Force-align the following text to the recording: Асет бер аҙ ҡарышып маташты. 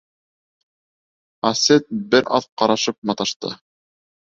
Асет 1.51 1.87
бер 2.15 2.33
аҙ 2.41 2.49
ҡарышып 2.63 3.01
маташты. 3.13 3.55